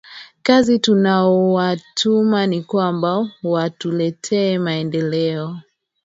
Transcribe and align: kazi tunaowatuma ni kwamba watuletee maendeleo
kazi 0.43 0.79
tunaowatuma 0.79 2.47
ni 2.47 2.61
kwamba 2.61 3.29
watuletee 3.43 4.57
maendeleo 4.57 5.57